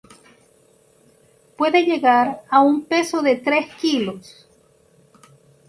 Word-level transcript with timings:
Puede 1.55 1.83
llegar 1.85 2.41
a 2.49 2.61
un 2.61 2.85
peso 2.85 3.21
de 3.21 3.35
tres 3.35 3.71
kilos. 3.75 4.47